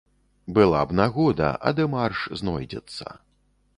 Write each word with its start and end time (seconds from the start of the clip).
Была 0.57 0.79
б 0.93 0.97
нагода, 1.01 1.49
а 1.67 1.75
дэмарш 1.81 2.25
знойдзецца. 2.41 3.05